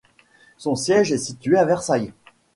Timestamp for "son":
0.57-0.73